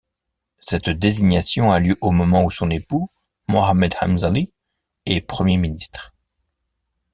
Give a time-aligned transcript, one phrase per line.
[0.57, 3.07] Cette désignation a lieu au moment où son époux,
[3.47, 4.51] Mohamed Mzali,
[5.05, 6.15] est Premier ministre.